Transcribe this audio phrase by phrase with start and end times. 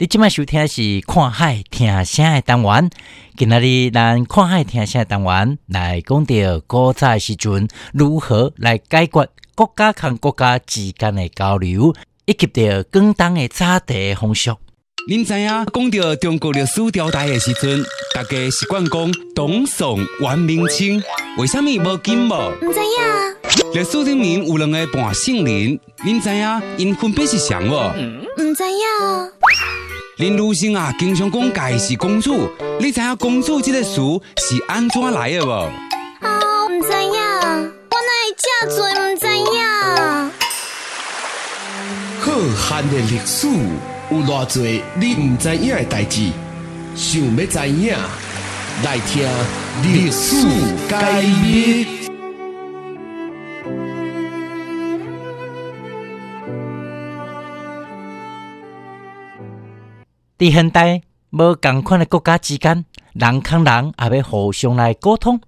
[0.00, 2.88] 你即摆收听是看海听声的单元，
[3.36, 6.34] 今仔日咱看海听声的单元来讲到
[6.68, 11.92] 古早时阵如何来解决国家和国家之间的交流，
[12.26, 14.56] 以及着广东的早地风俗。
[15.10, 17.82] 您知影讲到中国历史朝代的时阵，
[18.14, 21.02] 大家习惯讲唐宋元明清，
[21.38, 22.52] 为什么无金无？
[22.60, 27.90] 唔知影，历史里面有两个半姓林，您知影因分别是谁无？
[28.36, 29.32] 唔知影，
[30.18, 32.46] 林如生啊，经常讲家是公主，
[32.78, 34.02] 你知影公主这个词
[34.36, 35.50] 是安怎来的无？
[36.20, 37.18] 哦，唔知影，
[37.88, 40.30] 我哪会这多唔知影？
[42.20, 42.32] 浩
[42.76, 43.48] 瀚的历史
[44.10, 44.64] 有偌多
[44.98, 46.30] 你唔知影的代志，
[46.96, 47.94] 想要知影，
[48.82, 49.28] 来听
[49.82, 50.48] 历史
[50.88, 51.86] 解密。
[60.38, 65.38] 伫现代无共款的国家之间，人看人也要互相来沟通。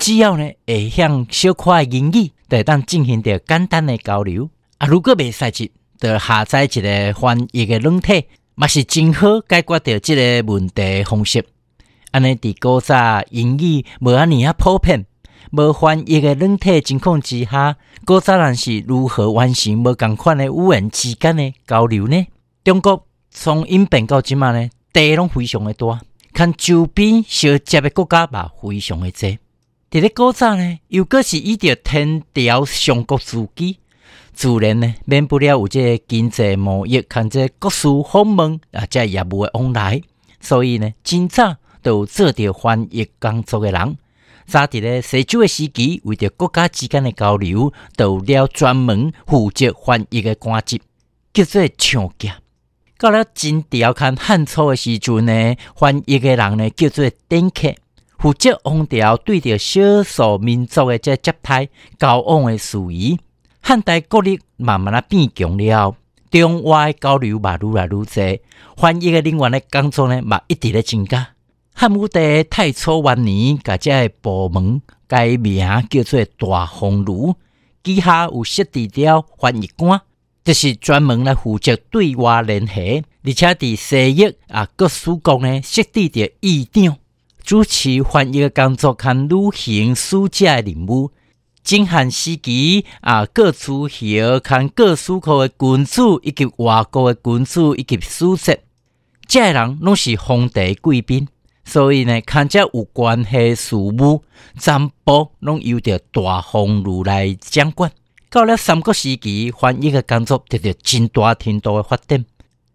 [0.00, 4.50] 只要呢会向小可的英语，就会当进行着简单的交流。
[4.78, 5.70] 啊，如果袂使记，
[6.02, 11.44] 就下载一个翻译的软体，嘛是真好解决掉即个问题的方式。
[12.10, 15.06] 安尼伫古早英语无安尼啊普遍，
[15.52, 22.26] 无翻译的软体情况之下，古早人是如何完成无共款的语言之间的交流呢？
[22.64, 26.00] 中国从演变到即嘛呢，地拢非常的大，
[26.34, 29.38] 看周边相接的国家嘛非常的多。
[29.88, 33.78] 伫咧古早呢，又搁是以着天朝上国自己，
[34.32, 40.00] 自然呢免不了有这个经济贸易，看这国事访问啊，这业务的往来。
[40.40, 43.96] 所以呢，真早都有做着翻译工作的人。
[44.44, 50.80] 早伫咧西周的时期，为着国家之间的交流，都有了专门负责翻译的官职，
[51.32, 52.38] 叫做唱家。
[52.98, 57.74] 到了真朝看汉初的时阵呢，翻译的人呢叫做典客，
[58.18, 61.68] 负责王朝对着少数民族的这接待
[61.98, 63.18] 交往的事宜。
[63.62, 65.96] 汉代国力慢慢啊变强了，
[66.30, 68.04] 中外交流嘛愈来愈多，
[68.76, 71.28] 翻译的人员的工作呢嘛一直咧增加。
[71.72, 77.36] 汉武帝太初元年，甲这个部门改名叫做大鸿胪，
[77.84, 80.00] 旗下有设置了翻译官。
[80.44, 86.96] 就是专门来负责对外联系，而且伫西域啊各属国呢设置着议长，
[87.44, 91.12] 主持翻译的工作，看履行使者的任务。
[91.62, 98.60] 晋汉时期啊，各诸侯看各属国的君主以及外国的君主以及使节，
[99.28, 101.28] 这人拢是皇帝贵宾，
[101.64, 104.24] 所以呢，看这有关系事务，
[104.58, 107.90] 全部拢由着大鸿胪来掌管。
[108.28, 112.24] 到了三国时期，翻译的工作得到真大程度的发展，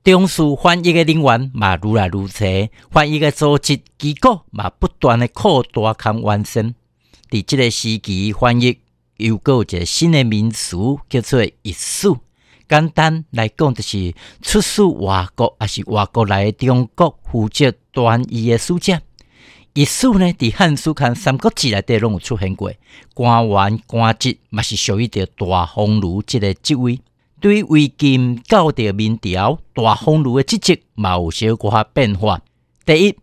[0.04, 6.74] 中枢翻译的人员嘛愈来愈多，翻译的组织机构嘛不断的扩大和完善。
[7.30, 8.80] 伫这个时期，翻译
[9.18, 10.78] 又有一个新的名词，
[11.10, 12.18] 叫做译书。
[12.70, 19.00] 简单来讲，就是出使外国，还是外国来的中国负责传译的使者。
[19.74, 22.74] 译书呢，伫汉书看《三国志》内底拢有出现过，
[23.14, 27.00] 官员官职嘛是属于着大鸿胪即个职位。
[27.40, 32.42] 对于魏晋到着明朝，大鸿胪的职责嘛有小寡变化。
[32.86, 33.16] 第一，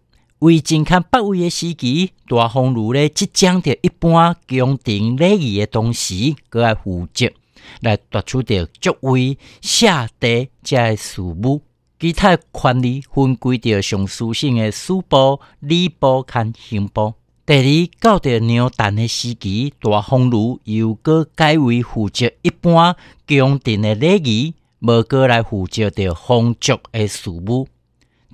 [0.45, 7.33] 魏晋看北魏的时期，大鸿胪咧即将着一般宫廷礼仪的同时，搁来负责
[7.81, 11.63] 来夺取着爵位、下地这个事务。
[11.99, 17.15] 其他权力分归着上书省的书部、礼部和刑部。
[17.47, 22.95] 第二，到着牛蛋的时期，大鸿胪又搁改为负责一般
[23.27, 27.67] 宫廷的礼仪，无过来负责着皇族的事务。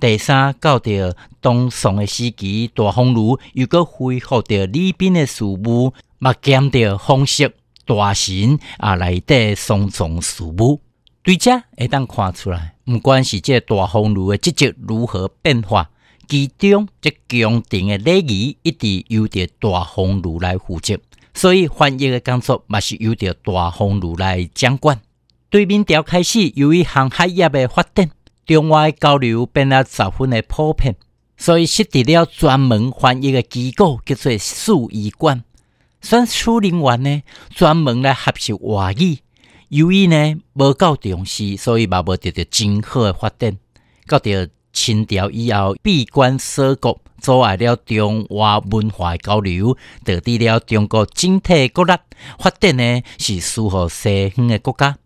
[0.01, 7.53] 第三，到着东宋的时期，大风炉又搁恢复着礼宾的事务，嘛兼着皇室
[7.85, 10.81] 大神啊内底双重事务。
[11.21, 15.91] 对遮会当看出来，毋管是这大风炉的职责如何变化，
[16.27, 20.97] 其中这宫廷的礼仪一直由着大风炉来负责，
[21.35, 24.99] 所以翻译的工作嘛是由着大风炉来掌管。
[25.51, 28.09] 对明朝开始，由于航海业的发展，
[28.45, 30.95] 中外交流变得十分的普遍，
[31.37, 35.43] 所以设立了专门翻译的机构，叫做数译馆。
[36.01, 37.21] 选处人员呢，
[37.55, 39.19] 专门来学习外语。
[39.69, 43.57] 由于呢无够重视，所以嘛无得到真好的发展。
[44.07, 51.93] 到着清朝以后，闭关锁国，阻碍了中外文化的交流，导致了中国整体国力
[52.39, 54.97] 发展呢是输乎西方的国家。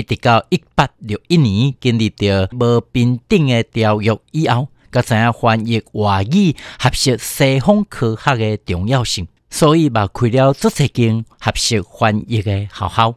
[0.00, 13.14] 一直到一八六一年，经历着无平等的条约以后，才知影翻译外语、学习西方科学的重要性，所以嘛开了足侪间学习翻译的学校。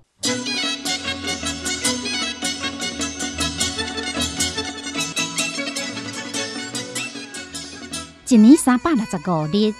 [8.28, 9.74] 一年三百六十五日，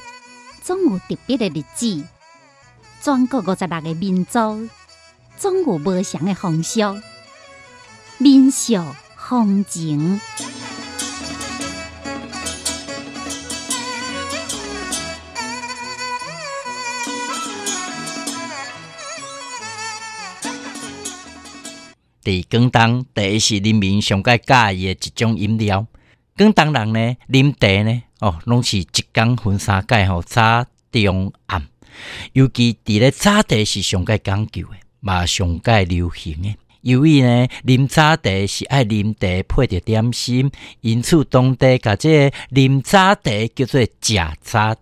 [0.62, 2.02] 总有特别的日子。
[3.02, 4.70] 全国五十六个民族，
[5.38, 6.80] 总有不同的风俗、
[8.18, 8.76] 民俗、
[9.18, 10.20] 风情。
[22.24, 25.86] 伫广东，第一是人民上介喜欢的一种饮料。
[26.38, 31.68] 广东人呢，啉茶呢，哦，拢是一工分三界吼，早、中、暗。
[32.32, 36.56] 尤其伫咧早茶是上介讲究的，嘛上介流行的。
[36.80, 43.22] 由于呢，啉早茶是爱啉茶配着点心，因此当地甲这啉早茶
[43.54, 43.90] 叫做食
[44.42, 44.78] 早茶。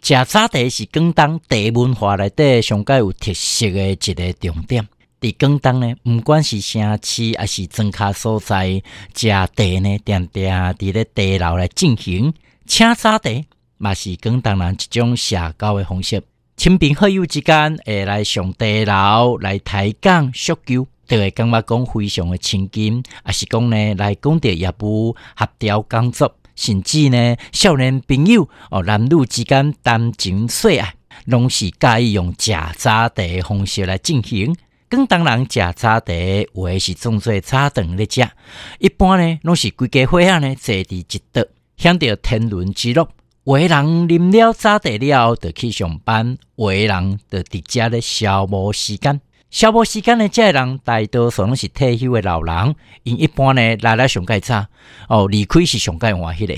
[0.00, 4.88] 食早茶是广东茶文化内底上介有特色的一个重点。
[5.20, 8.80] 伫广东呢，毋管是城市还是庄卡所在，
[9.14, 9.48] 食茶
[9.80, 12.32] 呢，定定伫咧茶楼来进行
[12.66, 13.30] 请早茶，
[13.76, 16.22] 嘛是广东人一种社交的方式。
[16.58, 30.94] 亲朋好友之间会来上茶楼来抬杠叙旧，都会感觉讲非常的亲近，也是讲呢来讲着业务协调工作，甚至呢少年朋友哦男女之间谈情说爱，
[31.26, 34.52] 拢是介意用食早茶的方式来进行。
[34.90, 36.02] 广东人食早茶，
[36.54, 38.28] 有诶是种做早顿咧食。
[38.80, 41.46] 一般呢，拢是规家伙仔呢坐伫一桌，
[41.76, 43.08] 享着天伦之乐。
[43.48, 49.18] 有的人啉了早茶了，就去上班；有的人就直接咧消磨时间。
[49.48, 52.74] 消磨时间的这人，大多数拢是退休的老人。
[53.04, 54.66] 因一般呢来来上盖早，
[55.08, 56.54] 哦，离开是上较晚迄个。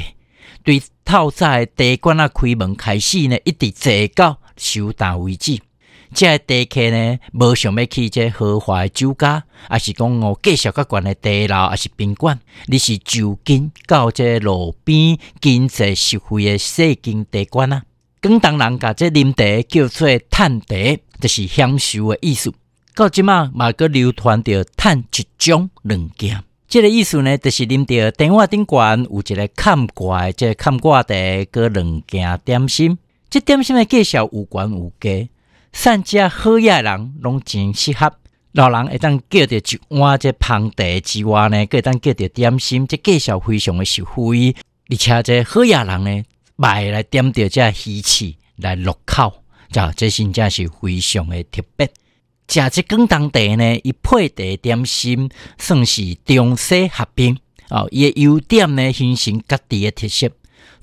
[0.64, 5.60] 对透早的茶馆啊开门开始呢，一直坐到收单为止。
[6.12, 12.39] 这茶客呢，无想要去这豪华酒家，还是讲哦，介绍较悬的茶楼，还是宾馆？
[12.67, 17.83] 你是就近到这路边经济实惠的细间茶馆啊？
[18.21, 20.77] 广东人甲这啉茶叫做叹茶，
[21.21, 22.53] 就是享受的意思。
[22.95, 26.43] 到即马嘛，个流传着叹一种两件。
[26.69, 31.15] 这个意思呢，就是啉着电话顶悬有一个看挂，这看挂茶
[31.51, 32.99] 个两件点心。
[33.31, 35.29] 这点心的介绍有悬有低。
[35.72, 38.12] 善食好野人拢真适合，
[38.52, 44.55] 老人会当叫着一碗这芳茶之外呢，会当叫着点心，这介绍非常的实惠，
[44.90, 46.25] 而且这好野人呢，
[46.56, 51.87] 买来点着这鱼翅来入口，就这真正是非常的特别。
[52.49, 57.38] 食这广东茶呢，伊配茶点心算是中西合并
[57.69, 60.28] 哦，伊的优点呢，形成各地的特色，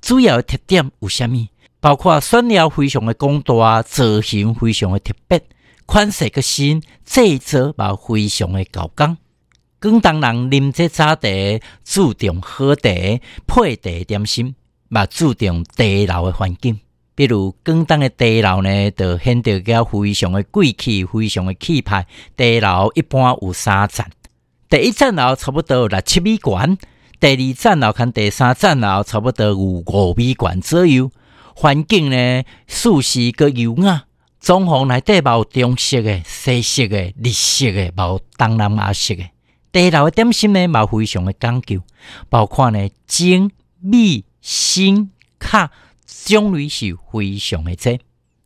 [0.02, 1.46] 主要特点有啥物？
[1.80, 5.42] 包括选料非常的广大，造型非常的特别，
[5.86, 9.18] 款式个新，制作嘛非常的高刚。
[9.80, 11.28] 广东人啉这早茶，
[11.84, 12.90] 注重喝茶、
[13.46, 14.56] 配茶点心，
[14.90, 16.80] 嘛注重茶楼的环境。
[17.14, 22.08] 比如广东的茶楼呢，就显得个非常的贵气，非常的气派。
[22.36, 24.04] 茶楼一般有三层，
[24.68, 26.60] 第一层楼差不多六七米高，
[27.20, 31.12] 第二层楼跟第三层楼差不多有五米高左右。
[31.60, 34.06] 环境呢，舒适个优雅，
[34.40, 39.24] 装潢内底有中式的、西式的、日式的，有东南亚式的。
[39.74, 41.82] 茶楼的点心呢，嘛非常的讲究，
[42.30, 43.50] 包括呢精、
[43.80, 45.10] 米、新、
[45.40, 45.72] 卡
[46.26, 47.98] 种类是非常的多。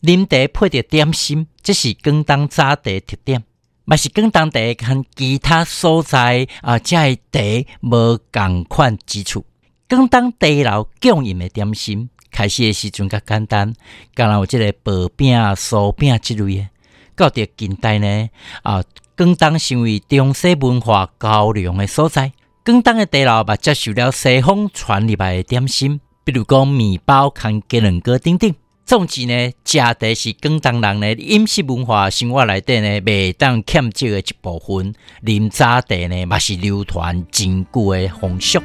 [0.02, 3.44] 啉茶配着点心，这是广东早茶特点，
[3.84, 7.42] 嘛是广东茶跟其他所在啊，这茶
[7.82, 9.44] 无共款之处。
[9.90, 12.10] 广东茶楼供应的点心。
[12.32, 13.74] 开始的时阵较简单，
[14.16, 16.68] 敢若有即个薄饼、酥饼之类的。
[17.16, 18.30] 到着近代呢，
[18.64, 18.84] 啊，
[19.16, 22.32] 广东成为中西文化交流的所在。
[22.64, 28.54] 广东的茶楼嘛，接受了西方传入来的点心，比如讲面包、康鸡卵糕等等。
[28.86, 34.94] 总之呢，食茶是广东人的饮食文化生活内底呢，未当欠少的一部分。
[35.24, 38.60] 啉早茶呢，嘛是流传真久的风俗。